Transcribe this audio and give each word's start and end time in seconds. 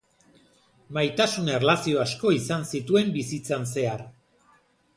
Maitasun 0.97 1.51
erlazio 1.57 2.01
asko 2.05 2.31
izan 2.37 2.65
zituen 2.73 3.13
bizitzan 3.19 3.69
zehar. 3.75 4.05